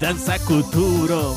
Danza 0.00 0.38
Kuduro. 0.46 1.36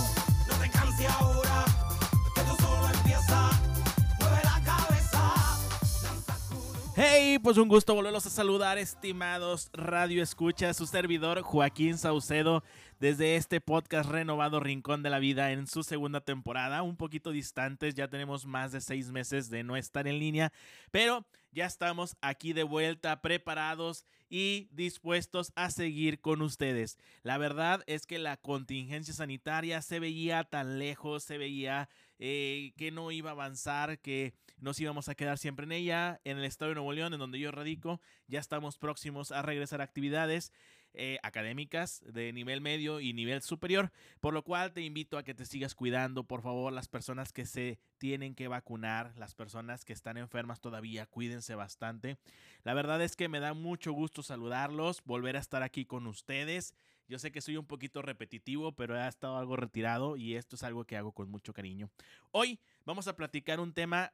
Hey, 6.96 7.40
pues 7.44 7.58
un 7.58 7.68
gusto 7.68 7.94
volverlos 7.94 8.26
a 8.26 8.30
saludar, 8.30 8.78
estimados 8.78 9.70
Radio 9.74 10.24
Escucha, 10.24 10.74
su 10.74 10.86
servidor 10.86 11.42
Joaquín 11.42 11.98
Saucedo, 11.98 12.64
desde 13.02 13.36
este 13.36 13.60
podcast 13.60 14.10
renovado 14.10 14.62
Rincón 14.62 15.04
de 15.04 15.10
la 15.10 15.20
Vida 15.20 15.52
en 15.52 15.68
su 15.68 15.84
segunda 15.84 16.22
temporada, 16.22 16.84
un 16.84 16.96
poquito 16.96 17.32
distantes, 17.32 17.96
ya 17.96 18.08
tenemos 18.08 18.46
más 18.46 18.72
de 18.72 18.80
seis 18.80 19.12
meses 19.12 19.50
de 19.50 19.64
no 19.64 19.76
estar 19.76 20.08
en 20.08 20.20
línea, 20.20 20.54
pero 20.90 21.26
ya 21.54 21.66
estamos 21.66 22.18
aquí 22.22 22.54
de 22.54 22.64
vuelta, 22.64 23.22
preparados 23.22 24.06
y 24.30 24.68
dispuestos 24.72 25.54
a 25.56 25.70
seguir 25.70 26.20
con 26.20 26.42
ustedes. 26.42 26.98
La 27.22 27.38
verdad 27.38 27.84
es 27.86 28.08
que 28.08 28.18
la 28.18 28.38
contingencia 28.38 29.14
sanitaria 29.14 29.82
se 29.82 30.00
veía 30.00 30.44
tan 30.44 30.80
lejos, 30.80 31.24
se 31.24 31.38
veía 31.38 31.90
eh, 32.18 32.74
que 32.76 32.92
no 32.92 33.12
iba 33.12 33.30
a 33.30 33.34
avanzar, 33.34 34.00
que 34.00 34.34
nos 34.58 34.80
íbamos 34.80 35.10
a 35.10 35.16
quedar 35.16 35.38
siempre 35.38 35.66
en 35.66 35.72
ella, 35.72 36.20
en 36.24 36.38
el 36.38 36.46
estado 36.46 36.70
de 36.70 36.76
Nuevo 36.76 36.94
León, 36.94 37.14
en 37.14 37.20
donde 37.20 37.40
yo 37.40 37.52
radico. 37.52 38.02
Ya 38.28 38.40
estamos 38.40 38.78
próximos 38.78 39.32
a 39.32 39.42
regresar 39.44 39.82
a 39.82 39.84
actividades 39.84 40.52
eh, 40.96 41.18
académicas 41.24 42.04
de 42.06 42.32
nivel 42.34 42.62
medio 42.62 43.00
y 43.00 43.14
nivel 43.14 43.42
superior, 43.42 43.92
por 44.20 44.34
lo 44.34 44.44
cual 44.44 44.74
te 44.74 44.82
invito 44.82 45.18
a 45.18 45.24
que 45.24 45.34
te 45.34 45.46
sigas 45.46 45.74
cuidando, 45.74 46.24
por 46.24 46.42
favor, 46.42 46.72
las 46.72 46.88
personas 46.88 47.34
que 47.34 47.46
se 47.46 47.80
tienen 47.98 48.36
que 48.36 48.48
vacunar, 48.48 49.14
las 49.18 49.34
personas 49.34 49.86
que 49.86 49.94
están 49.94 50.18
enfermas 50.18 50.62
todavía, 50.62 51.06
cuídense 51.06 51.56
bastante. 51.56 52.18
La 52.64 52.74
verdad 52.74 53.02
es 53.02 53.16
que 53.16 53.28
me 53.28 53.40
da 53.40 53.54
mucho 53.54 53.92
gusto 53.92 54.24
saludarlos, 54.24 55.04
volver 55.04 55.36
a 55.36 55.40
estar 55.40 55.64
aquí 55.64 55.86
con 55.86 56.06
ustedes. 56.06 56.76
Yo 57.08 57.20
sé 57.20 57.32
que 57.32 57.42
soy 57.42 57.58
un 57.58 57.66
poquito 57.66 58.02
repetitivo, 58.02 58.72
pero 58.72 58.96
he 58.96 59.08
estado 59.08 59.38
algo 59.38 59.56
retirado 59.56 60.16
y 60.16 60.36
esto 60.36 60.56
es 60.56 60.64
algo 60.64 60.86
que 60.86 60.98
hago 60.98 61.12
con 61.12 61.30
mucho 61.30 61.54
cariño. 61.54 61.90
Hoy 62.32 62.60
vamos 62.86 63.08
a 63.08 63.16
platicar 63.16 63.60
un 63.60 63.74
tema 63.74 64.12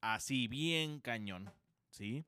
así 0.00 0.48
bien 0.48 1.00
cañón, 1.00 1.50
¿sí? 1.90 2.24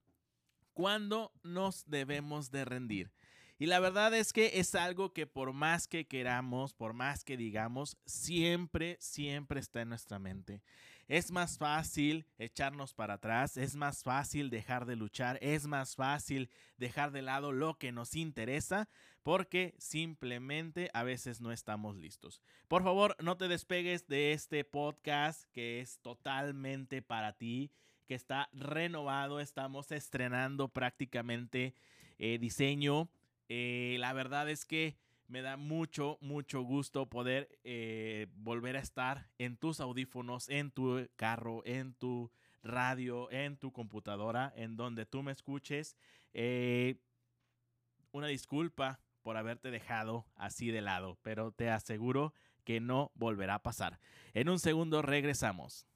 ¿Cuándo 0.72 1.32
nos 1.42 1.84
debemos 1.88 2.50
de 2.50 2.64
rendir? 2.64 3.12
Y 3.58 3.66
la 3.66 3.78
verdad 3.78 4.12
es 4.12 4.32
que 4.32 4.58
es 4.58 4.74
algo 4.74 5.12
que 5.12 5.26
por 5.28 5.52
más 5.52 5.86
que 5.86 6.08
queramos, 6.08 6.74
por 6.74 6.94
más 6.94 7.22
que 7.22 7.36
digamos, 7.36 7.96
siempre, 8.06 8.96
siempre 8.98 9.60
está 9.60 9.82
en 9.82 9.90
nuestra 9.90 10.18
mente. 10.18 10.62
Es 11.06 11.30
más 11.30 11.58
fácil 11.58 12.26
echarnos 12.38 12.92
para 12.92 13.14
atrás, 13.14 13.56
es 13.56 13.76
más 13.76 14.02
fácil 14.02 14.50
dejar 14.50 14.84
de 14.86 14.96
luchar, 14.96 15.38
es 15.42 15.66
más 15.66 15.94
fácil 15.94 16.50
dejar 16.76 17.12
de 17.12 17.22
lado 17.22 17.52
lo 17.52 17.78
que 17.78 17.92
nos 17.92 18.16
interesa 18.16 18.88
porque 19.22 19.74
simplemente 19.78 20.90
a 20.92 21.04
veces 21.04 21.40
no 21.40 21.52
estamos 21.52 21.96
listos. 21.96 22.40
Por 22.66 22.82
favor, 22.82 23.14
no 23.20 23.36
te 23.36 23.46
despegues 23.46 24.08
de 24.08 24.32
este 24.32 24.64
podcast 24.64 25.44
que 25.52 25.80
es 25.80 26.00
totalmente 26.00 27.02
para 27.02 27.34
ti 27.34 27.70
que 28.06 28.14
está 28.14 28.48
renovado. 28.52 29.40
Estamos 29.40 29.92
estrenando 29.92 30.68
prácticamente 30.68 31.74
eh, 32.18 32.38
diseño. 32.38 33.08
Eh, 33.48 33.96
la 33.98 34.12
verdad 34.12 34.48
es 34.48 34.64
que 34.64 34.96
me 35.28 35.42
da 35.42 35.56
mucho, 35.56 36.18
mucho 36.20 36.62
gusto 36.62 37.08
poder 37.08 37.58
eh, 37.64 38.26
volver 38.34 38.76
a 38.76 38.80
estar 38.80 39.28
en 39.38 39.56
tus 39.56 39.80
audífonos, 39.80 40.48
en 40.48 40.70
tu 40.70 41.08
carro, 41.16 41.62
en 41.64 41.94
tu 41.94 42.30
radio, 42.62 43.30
en 43.30 43.56
tu 43.56 43.72
computadora, 43.72 44.52
en 44.56 44.76
donde 44.76 45.06
tú 45.06 45.22
me 45.22 45.32
escuches. 45.32 45.96
una 48.12 48.26
disculpa 48.26 49.00
por 49.22 49.36
haberte 49.36 49.70
dejado 49.70 50.26
así 50.36 50.70
de 50.70 50.82
lado, 50.82 51.18
pero 51.22 51.52
te 51.52 51.70
aseguro 51.70 52.34
que 52.64 52.80
no 52.80 53.10
volverá 53.14 53.56
a 53.56 53.62
pasar. 53.62 53.98
En 54.34 54.48
un 54.48 54.58
segundo 54.58 55.02
regresamos. 55.02 55.86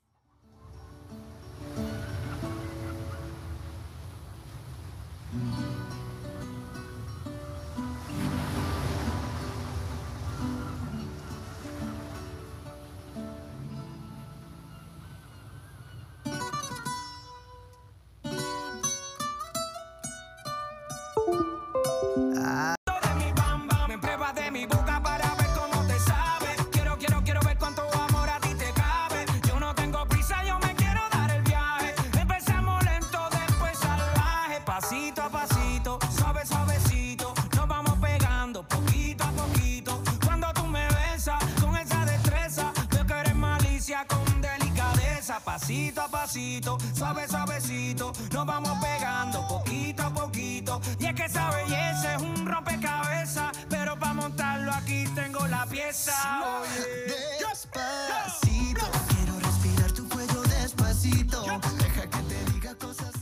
Pasito 45.76 46.00
a 46.00 46.08
pasito, 46.08 46.78
suave, 46.94 47.28
suavecito. 47.28 48.10
Nos 48.32 48.46
vamos 48.46 48.78
pegando 48.82 49.46
poquito 49.46 50.04
a 50.04 50.14
poquito. 50.14 50.80
Y 50.98 51.04
es 51.04 51.14
que 51.14 51.24
esa 51.24 51.50
belleza 51.50 52.14
es 52.14 52.22
un 52.22 52.46
rompecabezas. 52.46 53.66
Pero 53.68 53.98
para 53.98 54.14
montarlo 54.14 54.72
aquí 54.72 55.04
tengo 55.14 55.46
la 55.48 55.66
pieza. 55.66 56.14
Oye. 56.60 57.46
Despacito, 57.46 58.86
quiero 59.08 59.38
respirar 59.38 59.92
tu 59.92 60.08
cuello 60.08 60.42
despacito. 60.44 61.42
Deja 61.76 62.08
que 62.08 62.22
te 62.22 62.52
diga 62.52 62.74
cosas 62.76 63.12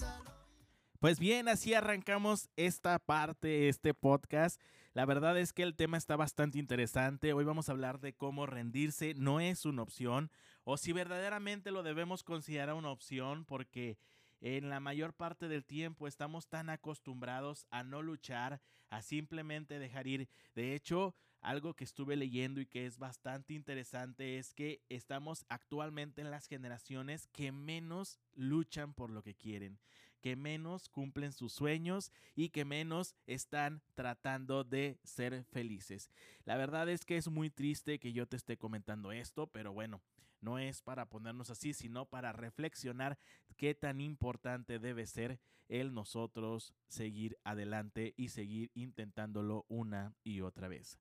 Pues 1.01 1.19
bien, 1.19 1.49
así 1.49 1.75
arrancamos 1.75 2.51
esta 2.55 3.01
parte, 3.01 3.69
este 3.69 3.95
podcast. 3.95 4.61
La 4.93 5.05
verdad 5.07 5.37
es 5.37 5.53
que 5.53 5.65
el 5.65 5.75
tema 5.75 5.97
está 5.97 6.15
bastante 6.15 6.61
interesante. 6.61 7.33
Hoy 7.33 7.45
vamos 7.45 7.69
a 7.69 7.73
hablar 7.73 7.99
de 7.99 8.13
cómo 8.13 8.47
rendirse 8.47 9.15
no 9.17 9.41
es 9.41 9.67
una 9.67 9.83
opción 9.83 10.31
o 10.65 10.77
si 10.77 10.93
verdaderamente 10.93 11.71
lo 11.71 11.83
debemos 11.83 12.23
considerar 12.23 12.75
una 12.75 12.91
opción 12.91 13.45
porque 13.45 13.99
en 14.41 14.69
la 14.69 14.81
mayor 14.81 15.15
parte 15.15 15.49
del 15.49 15.65
tiempo 15.65 16.07
estamos 16.07 16.49
tan 16.49 16.69
acostumbrados 16.69 17.67
a 17.71 17.83
no 17.83 18.03
luchar, 18.03 18.61
a 18.91 19.01
simplemente 19.01 19.79
dejar 19.79 20.07
ir. 20.07 20.29
De 20.55 20.75
hecho, 20.75 21.15
algo 21.41 21.75
que 21.75 21.85
estuve 21.85 22.17
leyendo 22.17 22.61
y 22.61 22.67
que 22.67 22.87
es 22.87 22.99
bastante 22.99 23.55
interesante 23.55 24.39
es 24.39 24.53
que 24.53 24.83
estamos 24.89 25.45
actualmente 25.49 26.21
en 26.21 26.31
las 26.31 26.47
generaciones 26.47 27.27
que 27.29 27.53
menos 27.53 28.19
luchan 28.35 28.95
por 28.95 29.11
lo 29.11 29.23
que 29.23 29.35
quieren 29.35 29.79
que 30.25 30.37
menos 30.37 30.89
cumplen 30.89 31.33
sus 31.33 31.53
sueños 31.53 32.11
y 32.35 32.49
que 32.49 32.65
menos 32.65 33.15
están 33.27 33.83
tratando 33.95 34.65
de 34.65 34.99
ser 35.05 35.45
felices. 35.53 36.09
La 36.47 36.57
verdad 36.57 36.89
es 36.89 37.05
que 37.05 37.19
es 37.19 37.29
muy 37.29 37.51
triste 37.51 37.99
que 37.99 38.15
yo 38.15 38.27
te 38.27 38.39
esté 38.39 38.57
comentando 38.57 39.13
esto, 39.13 39.49
pero 39.49 39.75
bueno, 39.75 40.00
no 40.44 40.58
es 40.58 40.82
para 40.82 41.08
ponernos 41.08 41.50
así, 41.50 41.73
sino 41.73 42.06
para 42.06 42.32
reflexionar 42.32 43.19
qué 43.56 43.75
tan 43.75 44.00
importante 44.00 44.79
debe 44.79 45.06
ser 45.06 45.41
el 45.69 45.94
nosotros 45.94 46.75
seguir 46.88 47.38
adelante 47.43 48.14
y 48.17 48.29
seguir 48.29 48.70
intentándolo 48.75 49.64
una 49.69 50.14
y 50.23 50.43
otra 50.43 50.69
vez. 50.69 50.99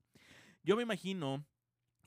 Yo 0.64 0.78
me 0.78 0.84
imagino 0.84 1.46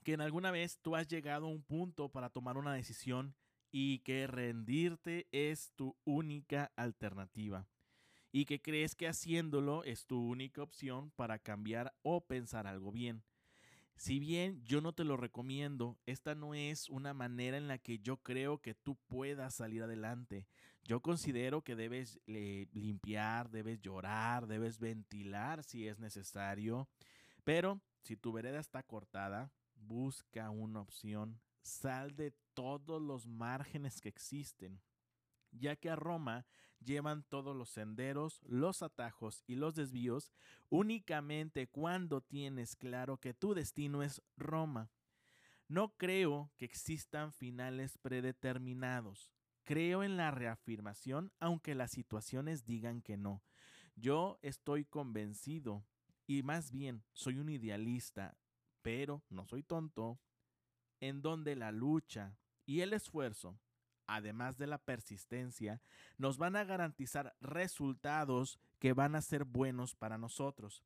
que 0.03 0.13
en 0.13 0.21
alguna 0.21 0.51
vez 0.51 0.79
tú 0.81 0.95
has 0.95 1.07
llegado 1.07 1.45
a 1.45 1.49
un 1.49 1.63
punto 1.63 2.09
para 2.09 2.29
tomar 2.29 2.57
una 2.57 2.73
decisión 2.73 3.35
y 3.71 3.99
que 3.99 4.25
rendirte 4.25 5.27
es 5.31 5.71
tu 5.75 5.95
única 6.05 6.71
alternativa 6.75 7.67
y 8.31 8.45
que 8.45 8.61
crees 8.61 8.95
que 8.95 9.07
haciéndolo 9.07 9.83
es 9.83 10.05
tu 10.05 10.19
única 10.19 10.63
opción 10.63 11.11
para 11.11 11.39
cambiar 11.39 11.93
o 12.01 12.25
pensar 12.25 12.67
algo 12.67 12.91
bien. 12.91 13.23
Si 13.97 14.19
bien 14.19 14.63
yo 14.63 14.79
no 14.79 14.93
te 14.93 15.03
lo 15.03 15.17
recomiendo, 15.17 15.97
esta 16.05 16.35
no 16.35 16.53
es 16.53 16.87
una 16.89 17.15
manera 17.15 17.57
en 17.57 17.67
la 17.67 17.79
que 17.79 17.97
yo 17.97 18.17
creo 18.17 18.59
que 18.59 18.75
tú 18.75 18.95
puedas 19.07 19.55
salir 19.55 19.81
adelante. 19.81 20.45
Yo 20.83 21.01
considero 21.01 21.63
que 21.63 21.75
debes 21.75 22.19
eh, 22.27 22.67
limpiar, 22.73 23.49
debes 23.49 23.81
llorar, 23.81 24.45
debes 24.45 24.77
ventilar 24.79 25.63
si 25.63 25.87
es 25.87 25.97
necesario, 25.97 26.87
pero 27.43 27.81
si 28.03 28.15
tu 28.15 28.31
vereda 28.31 28.59
está 28.59 28.83
cortada, 28.83 29.51
busca 29.75 30.51
una 30.51 30.79
opción, 30.79 31.41
sal 31.63 32.15
de 32.15 32.33
todos 32.53 33.01
los 33.01 33.25
márgenes 33.25 33.99
que 33.99 34.09
existen, 34.09 34.79
ya 35.51 35.75
que 35.75 35.89
a 35.89 35.95
Roma 35.95 36.45
llevan 36.79 37.23
todos 37.23 37.55
los 37.55 37.69
senderos, 37.69 38.41
los 38.43 38.81
atajos 38.81 39.43
y 39.47 39.55
los 39.55 39.75
desvíos 39.75 40.31
únicamente 40.69 41.67
cuando 41.67 42.21
tienes 42.21 42.75
claro 42.75 43.17
que 43.17 43.33
tu 43.33 43.53
destino 43.53 44.03
es 44.03 44.21
Roma. 44.35 44.91
No 45.67 45.95
creo 45.97 46.51
que 46.57 46.65
existan 46.65 47.33
finales 47.33 47.97
predeterminados. 47.97 49.33
Creo 49.63 50.03
en 50.03 50.15
la 50.15 50.31
reafirmación 50.31 51.31
aunque 51.39 51.75
las 51.75 51.91
situaciones 51.91 52.65
digan 52.65 53.01
que 53.01 53.17
no. 53.17 53.43
Yo 53.95 54.39
estoy 54.41 54.85
convencido 54.85 55.85
y 56.25 56.43
más 56.43 56.71
bien 56.71 57.03
soy 57.13 57.39
un 57.39 57.49
idealista 57.49 58.37
pero 58.87 59.21
no 59.29 59.45
soy 59.45 59.63
tonto, 59.63 60.17
en 61.01 61.21
donde 61.21 61.57
la 61.57 61.73
lucha 61.73 62.37
y 62.65 62.79
el 62.79 62.93
esfuerzo, 62.93 63.59
además 64.07 64.57
de 64.57 64.67
la 64.67 64.77
persistencia, 64.77 65.81
nos 66.17 66.37
van 66.37 66.55
a 66.55 66.63
garantizar 66.63 67.35
resultados 67.39 68.59
que 68.79 68.93
van 68.93 69.15
a 69.15 69.21
ser 69.21 69.43
buenos 69.43 69.95
para 69.95 70.17
nosotros. 70.17 70.83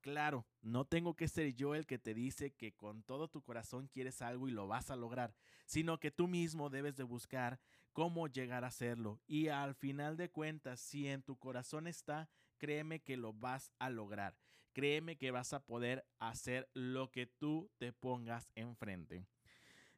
Claro, 0.00 0.46
no 0.62 0.84
tengo 0.84 1.16
que 1.16 1.26
ser 1.26 1.54
yo 1.54 1.74
el 1.74 1.86
que 1.86 1.98
te 1.98 2.14
dice 2.14 2.52
que 2.52 2.72
con 2.72 3.02
todo 3.02 3.28
tu 3.28 3.42
corazón 3.42 3.88
quieres 3.88 4.22
algo 4.22 4.48
y 4.48 4.52
lo 4.52 4.68
vas 4.68 4.90
a 4.90 4.96
lograr, 4.96 5.34
sino 5.66 5.98
que 5.98 6.10
tú 6.10 6.28
mismo 6.28 6.70
debes 6.70 6.96
de 6.96 7.02
buscar 7.02 7.58
cómo 7.92 8.28
llegar 8.28 8.64
a 8.64 8.68
hacerlo. 8.68 9.20
Y 9.26 9.48
al 9.48 9.74
final 9.74 10.16
de 10.16 10.30
cuentas, 10.30 10.80
si 10.80 11.08
en 11.08 11.22
tu 11.22 11.36
corazón 11.36 11.88
está, 11.88 12.30
créeme 12.58 13.00
que 13.00 13.16
lo 13.16 13.32
vas 13.32 13.72
a 13.78 13.90
lograr. 13.90 14.36
Créeme 14.72 15.16
que 15.16 15.32
vas 15.32 15.52
a 15.52 15.64
poder 15.64 16.06
hacer 16.20 16.70
lo 16.74 17.10
que 17.10 17.26
tú 17.26 17.68
te 17.78 17.92
pongas 17.92 18.48
enfrente. 18.54 19.26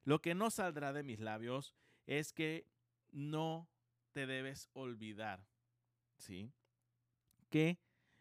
Lo 0.05 0.23
que 0.23 0.35
no 0.35 0.51
saldrá 0.51 0.95
de 0.95 1.03
mis 1.03 1.21
labios 1.21 1.75
es 2.11 2.33
que 2.33 2.67
no 3.13 3.71
te 4.13 4.27
debes 4.27 4.69
olvidar, 4.73 5.47
¿sí? 6.19 6.53
Que 7.51 7.79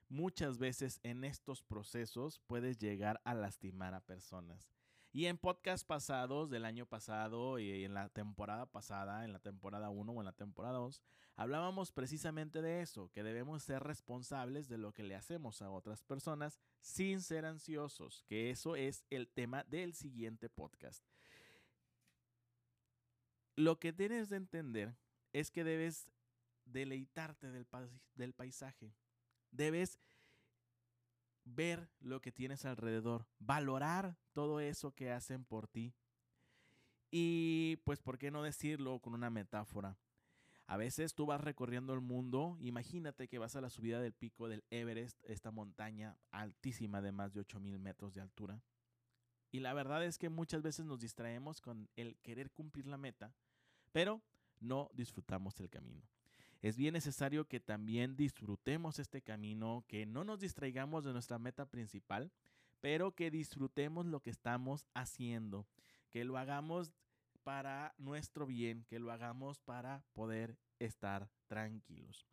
muchas 0.09 0.59
veces 0.59 0.99
en 1.01 1.23
estos 1.23 1.63
procesos 1.63 2.39
puedes 2.45 2.77
llegar 2.77 3.19
a 3.25 3.33
lastimar 3.33 3.95
a 3.95 4.05
personas. 4.05 4.69
Y 5.11 5.25
en 5.25 5.39
podcast 5.39 5.87
pasados 5.87 6.51
del 6.51 6.65
año 6.65 6.85
pasado 6.85 7.57
y 7.57 7.83
en 7.83 7.95
la 7.95 8.09
temporada 8.09 8.67
pasada, 8.67 9.25
en 9.25 9.33
la 9.33 9.39
temporada 9.39 9.89
1 9.89 10.11
o 10.11 10.21
en 10.21 10.25
la 10.25 10.33
temporada 10.33 10.77
2, 10.77 11.01
hablábamos 11.35 11.91
precisamente 11.91 12.61
de 12.61 12.81
eso, 12.81 13.09
que 13.11 13.23
debemos 13.23 13.63
ser 13.63 13.81
responsables 13.81 14.69
de 14.69 14.77
lo 14.77 14.93
que 14.93 15.01
le 15.01 15.15
hacemos 15.15 15.63
a 15.63 15.71
otras 15.71 16.03
personas 16.03 16.59
sin 16.79 17.21
ser 17.21 17.43
ansiosos, 17.45 18.23
que 18.27 18.51
eso 18.51 18.75
es 18.75 19.03
el 19.09 19.29
tema 19.29 19.63
del 19.63 19.95
siguiente 19.95 20.47
podcast. 20.47 21.03
Lo 23.59 23.77
que 23.77 23.91
tienes 23.91 24.29
de 24.29 24.37
entender 24.37 24.95
es 25.33 25.51
que 25.51 25.65
debes 25.65 26.07
deleitarte 26.63 27.51
del, 27.51 28.33
paisaje. 28.33 28.93
Debes 29.51 29.99
ver 31.43 31.89
lo 31.99 32.21
que 32.21 32.31
tienes 32.31 32.63
alrededor, 32.63 33.27
valorar 33.37 34.15
todo 34.31 34.61
eso 34.61 34.95
que 34.95 35.11
hacen 35.11 35.43
por 35.43 35.67
ti. 35.67 35.93
Y 37.11 37.81
pues, 37.83 37.99
¿por 37.99 38.17
qué 38.17 38.31
no 38.31 38.43
decirlo 38.43 38.99
con 38.99 39.13
una 39.13 39.29
metáfora? 39.29 39.97
A 40.65 40.77
veces 40.77 41.13
tú 41.13 41.25
vas 41.25 41.41
recorriendo 41.41 41.93
el 41.93 41.99
mundo, 41.99 42.55
imagínate 42.61 43.27
que 43.27 43.39
vas 43.39 43.57
a 43.57 43.61
la 43.61 43.69
subida 43.69 43.99
del 43.99 44.13
pico 44.13 44.47
del 44.47 44.63
Everest, 44.69 45.19
esta 45.25 45.51
montaña 45.51 46.17
altísima 46.31 47.01
de 47.01 47.11
más 47.11 47.33
de 47.33 47.41
8000 47.41 47.77
metros 47.77 48.13
de 48.13 48.21
altura. 48.21 48.63
Y 49.51 49.59
la 49.59 49.73
verdad 49.73 50.05
es 50.05 50.17
que 50.17 50.29
muchas 50.29 50.61
veces 50.61 50.85
nos 50.85 51.01
distraemos 51.01 51.59
con 51.59 51.89
el 51.97 52.15
querer 52.19 52.51
cumplir 52.51 52.87
la 52.87 52.97
meta, 52.97 53.35
pero 53.91 54.21
no 54.59 54.89
disfrutamos 54.93 55.59
el 55.59 55.69
camino 55.69 56.07
es 56.61 56.75
bien 56.75 56.93
necesario 56.93 57.47
que 57.47 57.59
también 57.59 58.17
disfrutemos 58.17 58.99
este 58.99 59.21
camino, 59.21 59.85
que 59.87 60.05
no 60.05 60.23
nos 60.23 60.41
distraigamos 60.41 61.05
de 61.05 61.13
nuestra 61.13 61.39
meta 61.39 61.65
principal, 61.65 62.31
pero 62.81 63.15
que 63.15 63.31
disfrutemos 63.31 64.05
lo 64.05 64.21
que 64.21 64.29
estamos 64.29 64.85
haciendo, 64.93 65.67
que 66.09 66.25
lo 66.25 66.37
hagamos 66.37 66.91
para 67.43 67.95
nuestro 67.97 68.45
bien, 68.45 68.83
que 68.89 68.99
lo 68.99 69.11
hagamos 69.11 69.59
para 69.59 70.03
poder 70.13 70.57
estar 70.79 71.29
tranquilos. 71.47 72.27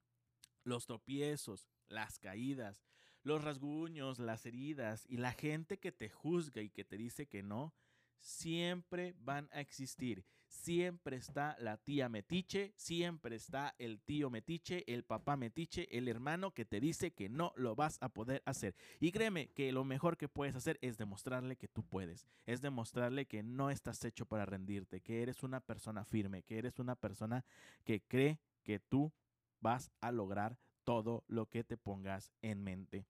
Los 0.64 0.86
tropiezos, 0.86 1.68
las 1.88 2.18
caídas, 2.18 2.82
los 3.22 3.44
rasguños, 3.44 4.18
las 4.18 4.44
heridas 4.44 5.06
y 5.08 5.18
la 5.18 5.32
gente 5.32 5.78
que 5.78 5.92
te 5.92 6.10
juzga 6.10 6.62
y 6.62 6.70
que 6.70 6.84
te 6.84 6.96
dice 6.96 7.26
que 7.26 7.44
no, 7.44 7.74
siempre 8.18 9.14
van 9.18 9.48
a 9.52 9.60
existir. 9.60 10.24
Siempre 10.56 11.16
está 11.16 11.54
la 11.60 11.76
tía 11.76 12.08
metiche, 12.08 12.72
siempre 12.76 13.36
está 13.36 13.74
el 13.78 14.00
tío 14.00 14.30
metiche, 14.30 14.84
el 14.92 15.04
papá 15.04 15.36
metiche, 15.36 15.86
el 15.96 16.08
hermano 16.08 16.52
que 16.52 16.64
te 16.64 16.80
dice 16.80 17.12
que 17.12 17.28
no 17.28 17.52
lo 17.56 17.76
vas 17.76 17.98
a 18.00 18.08
poder 18.08 18.42
hacer. 18.46 18.74
Y 18.98 19.12
créeme 19.12 19.48
que 19.48 19.70
lo 19.70 19.84
mejor 19.84 20.16
que 20.16 20.28
puedes 20.28 20.56
hacer 20.56 20.78
es 20.80 20.96
demostrarle 20.96 21.56
que 21.56 21.68
tú 21.68 21.84
puedes, 21.84 22.26
es 22.46 22.62
demostrarle 22.62 23.26
que 23.26 23.42
no 23.42 23.70
estás 23.70 24.02
hecho 24.04 24.26
para 24.26 24.46
rendirte, 24.46 25.02
que 25.02 25.22
eres 25.22 25.42
una 25.42 25.60
persona 25.60 26.04
firme, 26.04 26.42
que 26.42 26.58
eres 26.58 26.78
una 26.78 26.96
persona 26.96 27.44
que 27.84 28.00
cree 28.00 28.40
que 28.64 28.80
tú 28.80 29.12
vas 29.60 29.92
a 30.00 30.10
lograr 30.10 30.58
todo 30.84 31.22
lo 31.28 31.46
que 31.46 31.64
te 31.64 31.76
pongas 31.76 32.32
en 32.40 32.62
mente. 32.62 33.06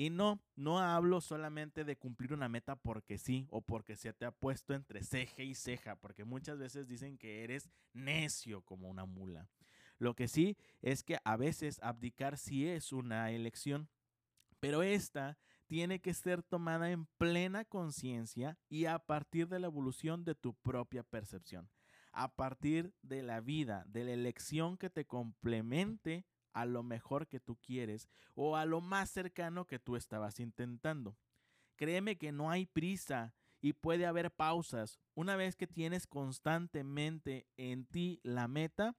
Y 0.00 0.08
no, 0.08 0.40
no 0.56 0.78
hablo 0.78 1.20
solamente 1.20 1.84
de 1.84 1.98
cumplir 1.98 2.32
una 2.32 2.48
meta 2.48 2.74
porque 2.74 3.18
sí 3.18 3.46
o 3.50 3.60
porque 3.60 3.96
se 3.96 4.14
te 4.14 4.24
ha 4.24 4.30
puesto 4.30 4.72
entre 4.72 5.02
ceja 5.04 5.42
y 5.42 5.54
ceja, 5.54 5.94
porque 5.94 6.24
muchas 6.24 6.58
veces 6.58 6.88
dicen 6.88 7.18
que 7.18 7.44
eres 7.44 7.68
necio 7.92 8.62
como 8.62 8.88
una 8.88 9.04
mula. 9.04 9.50
Lo 9.98 10.14
que 10.14 10.26
sí 10.26 10.56
es 10.80 11.02
que 11.02 11.18
a 11.22 11.36
veces 11.36 11.78
abdicar 11.82 12.38
sí 12.38 12.66
es 12.66 12.94
una 12.94 13.30
elección, 13.30 13.90
pero 14.58 14.82
esta 14.82 15.36
tiene 15.66 16.00
que 16.00 16.14
ser 16.14 16.42
tomada 16.42 16.90
en 16.90 17.04
plena 17.18 17.66
conciencia 17.66 18.56
y 18.70 18.86
a 18.86 19.00
partir 19.00 19.48
de 19.48 19.58
la 19.58 19.66
evolución 19.66 20.24
de 20.24 20.34
tu 20.34 20.54
propia 20.54 21.02
percepción, 21.02 21.68
a 22.10 22.34
partir 22.36 22.94
de 23.02 23.22
la 23.22 23.42
vida, 23.42 23.84
de 23.86 24.04
la 24.04 24.12
elección 24.12 24.78
que 24.78 24.88
te 24.88 25.04
complemente 25.04 26.24
a 26.52 26.64
lo 26.64 26.82
mejor 26.82 27.26
que 27.26 27.40
tú 27.40 27.56
quieres 27.56 28.08
o 28.34 28.56
a 28.56 28.64
lo 28.64 28.80
más 28.80 29.10
cercano 29.10 29.66
que 29.66 29.78
tú 29.78 29.96
estabas 29.96 30.40
intentando. 30.40 31.16
Créeme 31.76 32.16
que 32.16 32.32
no 32.32 32.50
hay 32.50 32.66
prisa 32.66 33.34
y 33.60 33.72
puede 33.72 34.06
haber 34.06 34.30
pausas. 34.30 34.98
Una 35.14 35.36
vez 35.36 35.56
que 35.56 35.66
tienes 35.66 36.06
constantemente 36.06 37.46
en 37.56 37.86
ti 37.86 38.20
la 38.22 38.48
meta, 38.48 38.96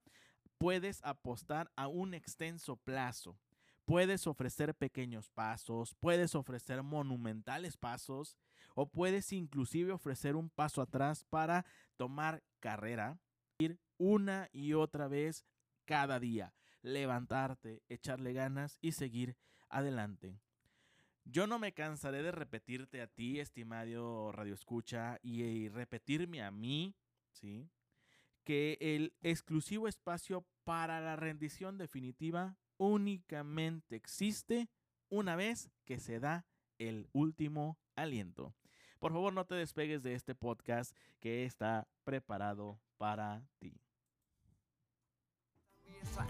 puedes 0.57 1.03
apostar 1.03 1.71
a 1.75 1.87
un 1.87 2.13
extenso 2.13 2.77
plazo. 2.77 3.37
Puedes 3.85 4.27
ofrecer 4.27 4.75
pequeños 4.75 5.29
pasos, 5.29 5.95
puedes 5.95 6.35
ofrecer 6.35 6.83
monumentales 6.83 7.77
pasos 7.77 8.37
o 8.75 8.87
puedes 8.87 9.33
inclusive 9.33 9.91
ofrecer 9.91 10.35
un 10.35 10.49
paso 10.49 10.81
atrás 10.81 11.25
para 11.25 11.65
tomar 11.97 12.43
carrera, 12.59 13.19
ir 13.59 13.79
una 13.97 14.49
y 14.53 14.73
otra 14.73 15.07
vez 15.07 15.45
cada 15.85 16.19
día 16.19 16.53
levantarte, 16.81 17.83
echarle 17.89 18.33
ganas 18.33 18.77
y 18.81 18.93
seguir 18.93 19.35
adelante. 19.69 20.39
Yo 21.25 21.47
no 21.47 21.59
me 21.59 21.73
cansaré 21.73 22.23
de 22.23 22.31
repetirte 22.31 23.01
a 23.01 23.07
ti, 23.07 23.39
estimado 23.39 24.31
Radio 24.31 24.53
Escucha, 24.53 25.19
y, 25.21 25.69
repetirme 25.69 26.41
a 26.41 26.51
mí, 26.51 26.95
¿sí? 27.31 27.69
Que 28.43 28.77
el 28.81 29.13
exclusivo 29.21 29.87
espacio 29.87 30.45
para 30.63 30.99
la 30.99 31.15
rendición 31.15 31.77
definitiva 31.77 32.57
únicamente 32.77 33.95
existe 33.95 34.67
una 35.09 35.35
vez 35.35 35.69
que 35.85 35.99
se 35.99 36.19
da 36.19 36.45
el 36.79 37.07
último 37.13 37.77
aliento. 37.95 38.55
Por 38.99 39.11
favor, 39.11 39.33
no 39.33 39.45
te 39.45 39.55
despegues 39.55 40.01
de 40.01 40.15
este 40.15 40.35
podcast 40.35 40.95
que 41.19 41.45
está 41.45 41.87
preparado 42.03 42.79
para 42.97 43.43
ti. 43.59 43.79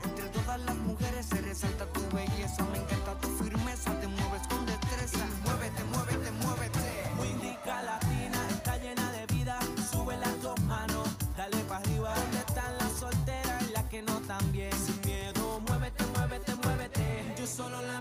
Entre 0.03 0.25
todas 0.29 0.59
las 0.61 0.75
mujeres 0.77 1.25
se 1.25 1.41
resalta 1.41 1.85
tu 1.87 2.01
belleza. 2.15 2.63
Me 2.71 2.77
encanta 2.77 3.19
tu 3.19 3.29
firmeza, 3.43 3.91
te 3.99 4.07
mueves 4.07 4.47
con 4.47 4.65
destreza. 4.65 5.25
Muévete, 5.45 5.83
muévete, 5.85 6.31
muévete. 6.31 6.89
Windica 7.19 7.81
latina, 7.83 8.47
está 8.49 8.77
llena 8.77 9.11
de 9.11 9.25
vida. 9.33 9.59
Sube 9.91 10.17
las 10.17 10.41
dos 10.41 10.59
manos, 10.63 11.07
dale 11.37 11.57
para 11.63 11.79
arriba. 11.81 12.13
¿Dónde 12.15 12.37
están 12.37 12.77
las 12.77 12.91
solteras 12.99 13.63
y 13.69 13.71
las 13.71 13.83
que 13.85 14.01
no 14.01 14.19
tan 14.21 14.51
bien? 14.51 14.71
Sin 14.73 14.99
miedo, 15.05 15.59
muévete, 15.67 16.03
muévete, 16.15 16.55
muévete. 16.55 17.35
Yo 17.37 17.47
solo 17.47 17.81
la 17.81 18.00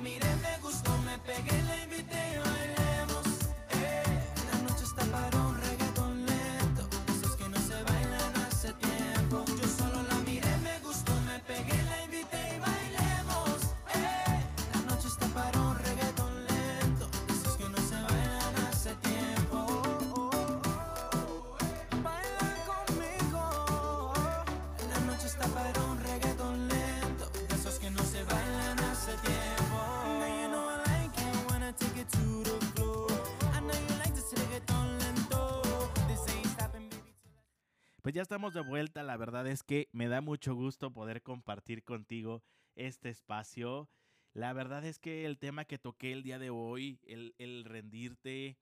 Pues 38.02 38.14
ya 38.14 38.22
estamos 38.22 38.54
de 38.54 38.62
vuelta, 38.62 39.02
la 39.02 39.18
verdad 39.18 39.46
es 39.46 39.62
que 39.62 39.90
me 39.92 40.08
da 40.08 40.22
mucho 40.22 40.54
gusto 40.54 40.90
poder 40.90 41.22
compartir 41.22 41.84
contigo 41.84 42.42
este 42.74 43.10
espacio. 43.10 43.90
La 44.32 44.54
verdad 44.54 44.86
es 44.86 44.98
que 44.98 45.26
el 45.26 45.38
tema 45.38 45.66
que 45.66 45.76
toqué 45.76 46.12
el 46.12 46.22
día 46.22 46.38
de 46.38 46.48
hoy, 46.48 46.98
el, 47.04 47.64
rendirte, 47.66 48.56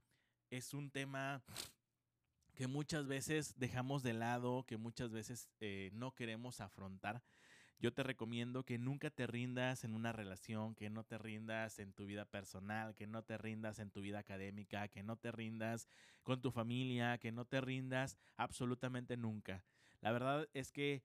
es 0.50 0.74
un 0.74 0.90
tema 0.90 1.44
que 2.54 2.66
muchas 2.66 3.06
veces 3.06 3.54
dejamos 3.56 4.02
de 4.02 4.14
lado, 4.14 4.64
que 4.66 4.76
muchas 4.76 5.12
veces 5.12 5.48
eh, 5.60 5.90
no 5.92 6.16
queremos 6.16 6.60
afrontar. 6.60 7.22
Yo 7.80 7.92
te 7.92 8.02
recomiendo 8.02 8.64
que 8.64 8.76
nunca 8.76 9.08
te 9.08 9.28
rindas 9.28 9.84
en 9.84 9.94
una 9.94 10.10
relación, 10.10 10.74
que 10.74 10.90
no 10.90 11.04
te 11.04 11.16
rindas 11.16 11.78
en 11.78 11.92
tu 11.92 12.06
vida 12.06 12.24
personal, 12.24 12.96
que 12.96 13.06
no 13.06 13.22
te 13.22 13.38
rindas 13.38 13.78
en 13.78 13.92
tu 13.92 14.00
vida 14.00 14.18
académica, 14.18 14.88
que 14.88 15.04
no 15.04 15.16
te 15.16 15.30
rindas 15.30 15.86
con 16.24 16.42
tu 16.42 16.50
familia, 16.50 17.18
que 17.18 17.30
no 17.30 17.44
te 17.44 17.60
rindas 17.60 18.18
absolutamente 18.36 19.16
nunca. 19.16 19.64
La 20.00 20.10
verdad 20.10 20.48
es 20.54 20.72
que 20.72 21.04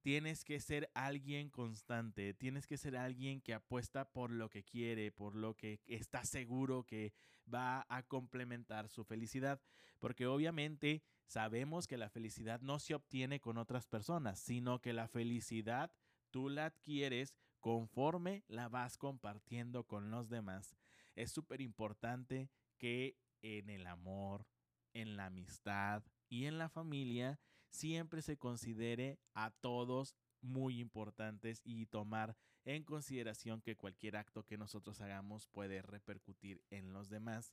tienes 0.00 0.44
que 0.44 0.58
ser 0.58 0.90
alguien 0.94 1.48
constante, 1.48 2.34
tienes 2.34 2.66
que 2.66 2.76
ser 2.76 2.96
alguien 2.96 3.40
que 3.40 3.54
apuesta 3.54 4.10
por 4.10 4.32
lo 4.32 4.48
que 4.48 4.64
quiere, 4.64 5.12
por 5.12 5.36
lo 5.36 5.54
que 5.54 5.80
está 5.86 6.24
seguro 6.24 6.84
que 6.84 7.12
va 7.52 7.86
a 7.88 8.02
complementar 8.02 8.88
su 8.88 9.04
felicidad, 9.04 9.60
porque 9.98 10.26
obviamente 10.26 11.02
sabemos 11.26 11.86
que 11.86 11.98
la 11.98 12.08
felicidad 12.08 12.60
no 12.62 12.78
se 12.78 12.94
obtiene 12.94 13.40
con 13.40 13.58
otras 13.58 13.86
personas, 13.86 14.40
sino 14.40 14.80
que 14.80 14.92
la 14.92 15.06
felicidad 15.06 15.92
tú 16.30 16.48
la 16.48 16.66
adquieres 16.66 17.34
conforme 17.60 18.44
la 18.48 18.68
vas 18.68 18.96
compartiendo 18.96 19.84
con 19.84 20.10
los 20.10 20.28
demás. 20.28 20.76
Es 21.14 21.32
súper 21.32 21.60
importante 21.60 22.50
que 22.78 23.16
en 23.42 23.70
el 23.70 23.86
amor, 23.86 24.46
en 24.92 25.16
la 25.16 25.26
amistad 25.26 26.02
y 26.28 26.46
en 26.46 26.58
la 26.58 26.68
familia 26.68 27.38
siempre 27.68 28.22
se 28.22 28.36
considere 28.36 29.18
a 29.34 29.50
todos 29.50 30.16
muy 30.40 30.80
importantes 30.80 31.60
y 31.64 31.86
tomar 31.86 32.36
en 32.64 32.84
consideración 32.84 33.60
que 33.60 33.76
cualquier 33.76 34.16
acto 34.16 34.44
que 34.44 34.58
nosotros 34.58 35.00
hagamos 35.00 35.46
puede 35.48 35.82
repercutir 35.82 36.62
en 36.70 36.92
los 36.92 37.08
demás. 37.08 37.52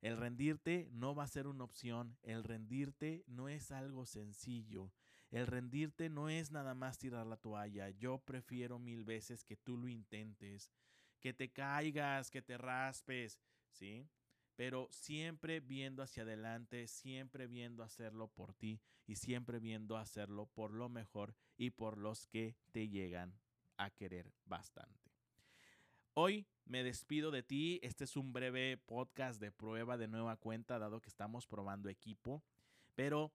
El 0.00 0.16
rendirte 0.16 0.88
no 0.92 1.14
va 1.14 1.24
a 1.24 1.28
ser 1.28 1.46
una 1.46 1.64
opción, 1.64 2.16
el 2.22 2.44
rendirte 2.44 3.24
no 3.26 3.48
es 3.48 3.72
algo 3.72 4.06
sencillo, 4.06 4.92
el 5.30 5.46
rendirte 5.46 6.08
no 6.08 6.28
es 6.28 6.50
nada 6.50 6.74
más 6.74 6.98
tirar 6.98 7.26
la 7.26 7.36
toalla, 7.36 7.90
yo 7.90 8.18
prefiero 8.18 8.78
mil 8.78 9.04
veces 9.04 9.44
que 9.44 9.56
tú 9.56 9.76
lo 9.76 9.88
intentes, 9.88 10.70
que 11.20 11.32
te 11.32 11.50
caigas, 11.50 12.30
que 12.30 12.42
te 12.42 12.56
raspes, 12.56 13.38
¿sí? 13.70 14.08
Pero 14.56 14.88
siempre 14.90 15.60
viendo 15.60 16.02
hacia 16.02 16.24
adelante, 16.24 16.88
siempre 16.88 17.46
viendo 17.46 17.82
hacerlo 17.82 18.28
por 18.28 18.54
ti 18.54 18.80
y 19.06 19.16
siempre 19.16 19.60
viendo 19.60 19.96
hacerlo 19.96 20.46
por 20.46 20.72
lo 20.72 20.88
mejor 20.88 21.34
y 21.56 21.70
por 21.70 21.96
los 21.96 22.26
que 22.26 22.56
te 22.72 22.88
llegan 22.88 23.38
a 23.76 23.90
querer 23.90 24.32
bastante. 24.46 25.12
Hoy 26.14 26.48
me 26.64 26.82
despido 26.82 27.30
de 27.30 27.44
ti. 27.44 27.78
Este 27.82 28.02
es 28.02 28.16
un 28.16 28.32
breve 28.32 28.76
podcast 28.76 29.40
de 29.40 29.52
prueba 29.52 29.96
de 29.96 30.08
nueva 30.08 30.36
cuenta, 30.36 30.80
dado 30.80 31.00
que 31.00 31.08
estamos 31.08 31.46
probando 31.46 31.88
equipo. 31.88 32.42
Pero 32.96 33.32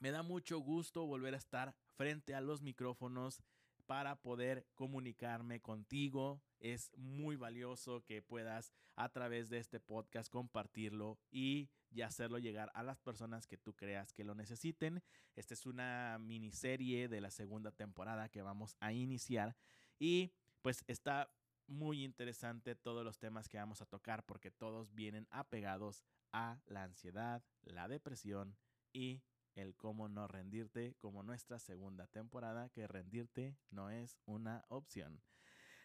me 0.00 0.10
da 0.10 0.22
mucho 0.22 0.58
gusto 0.58 1.06
volver 1.06 1.34
a 1.34 1.38
estar 1.38 1.74
frente 1.94 2.34
a 2.34 2.40
los 2.40 2.62
micrófonos 2.62 3.42
para 3.86 4.16
poder 4.16 4.66
comunicarme 4.74 5.60
contigo. 5.60 6.42
Es 6.58 6.90
muy 6.96 7.36
valioso 7.36 8.04
que 8.04 8.22
puedas 8.22 8.72
a 8.96 9.10
través 9.10 9.50
de 9.50 9.58
este 9.58 9.78
podcast 9.78 10.30
compartirlo 10.30 11.18
y, 11.30 11.70
hacerlo 12.04 12.38
llegar 12.38 12.70
a 12.74 12.82
las 12.82 13.00
personas 13.00 13.46
que 13.46 13.58
tú 13.58 13.74
creas 13.74 14.12
que 14.12 14.24
lo 14.24 14.34
necesiten. 14.34 15.02
Esta 15.34 15.54
es 15.54 15.66
una 15.66 16.18
miniserie 16.18 17.08
de 17.08 17.20
la 17.20 17.30
segunda 17.30 17.72
temporada 17.72 18.28
que 18.28 18.42
vamos 18.42 18.76
a 18.80 18.92
iniciar 18.92 19.56
y 19.98 20.32
pues 20.62 20.84
está 20.86 21.30
muy 21.66 22.04
interesante 22.04 22.74
todos 22.74 23.04
los 23.04 23.18
temas 23.18 23.48
que 23.48 23.58
vamos 23.58 23.82
a 23.82 23.86
tocar 23.86 24.24
porque 24.24 24.50
todos 24.50 24.94
vienen 24.94 25.26
apegados 25.30 26.04
a 26.32 26.60
la 26.66 26.84
ansiedad, 26.84 27.42
la 27.64 27.88
depresión 27.88 28.56
y 28.92 29.20
el 29.60 29.76
cómo 29.76 30.08
no 30.08 30.26
rendirte 30.26 30.94
como 30.98 31.22
nuestra 31.22 31.58
segunda 31.58 32.06
temporada 32.06 32.68
que 32.70 32.86
rendirte 32.86 33.56
no 33.70 33.90
es 33.90 34.18
una 34.26 34.64
opción. 34.68 35.20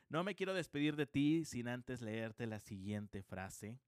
No 0.09 0.23
me 0.23 0.35
quiero 0.35 0.53
despedir 0.53 0.95
de 0.95 1.07
ti 1.07 1.45
sin 1.45 1.67
antes 1.67 2.01
leerte 2.01 2.47
la 2.47 2.59
siguiente 2.59 3.23
frase. 3.23 3.79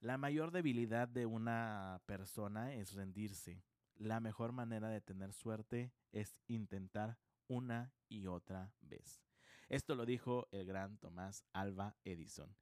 La 0.00 0.18
mayor 0.18 0.50
debilidad 0.50 1.08
de 1.08 1.26
una 1.26 2.00
persona 2.06 2.74
es 2.74 2.94
rendirse. 2.94 3.62
La 3.96 4.20
mejor 4.20 4.52
manera 4.52 4.88
de 4.88 5.00
tener 5.00 5.32
suerte 5.32 5.92
es 6.12 6.36
intentar 6.48 7.18
una 7.48 7.92
y 8.08 8.26
otra 8.26 8.72
vez. 8.80 9.22
Esto 9.68 9.94
lo 9.94 10.06
dijo 10.06 10.48
el 10.50 10.66
gran 10.66 10.98
Tomás 10.98 11.44
Alba 11.52 11.96
Edison. 12.04 12.56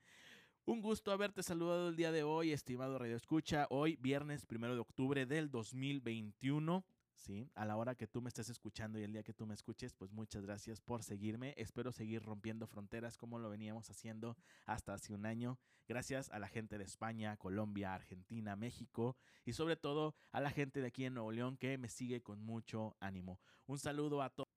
Un 0.68 0.82
gusto 0.82 1.12
haberte 1.12 1.42
saludado 1.42 1.88
el 1.88 1.96
día 1.96 2.12
de 2.12 2.24
hoy, 2.24 2.52
estimado 2.52 2.98
Radio 2.98 3.16
Escucha. 3.16 3.66
Hoy, 3.70 3.96
viernes 3.96 4.44
primero 4.44 4.74
de 4.74 4.80
octubre 4.80 5.24
del 5.24 5.50
2021. 5.50 6.84
Sí, 7.14 7.48
a 7.54 7.64
la 7.64 7.74
hora 7.78 7.94
que 7.94 8.06
tú 8.06 8.20
me 8.20 8.28
estés 8.28 8.50
escuchando 8.50 8.98
y 8.98 9.02
el 9.02 9.14
día 9.14 9.22
que 9.22 9.32
tú 9.32 9.46
me 9.46 9.54
escuches, 9.54 9.94
pues 9.94 10.12
muchas 10.12 10.44
gracias 10.44 10.82
por 10.82 11.02
seguirme. 11.02 11.54
Espero 11.56 11.90
seguir 11.90 12.22
rompiendo 12.22 12.66
fronteras 12.66 13.16
como 13.16 13.38
lo 13.38 13.48
veníamos 13.48 13.88
haciendo 13.88 14.36
hasta 14.66 14.92
hace 14.92 15.14
un 15.14 15.24
año. 15.24 15.58
Gracias 15.88 16.28
a 16.32 16.38
la 16.38 16.48
gente 16.48 16.76
de 16.76 16.84
España, 16.84 17.38
Colombia, 17.38 17.94
Argentina, 17.94 18.54
México 18.54 19.16
y 19.46 19.54
sobre 19.54 19.76
todo 19.76 20.16
a 20.32 20.40
la 20.42 20.50
gente 20.50 20.82
de 20.82 20.88
aquí 20.88 21.06
en 21.06 21.14
Nuevo 21.14 21.32
León 21.32 21.56
que 21.56 21.78
me 21.78 21.88
sigue 21.88 22.20
con 22.20 22.42
mucho 22.42 22.94
ánimo. 23.00 23.40
Un 23.64 23.78
saludo 23.78 24.20
a 24.20 24.28
todos. 24.28 24.47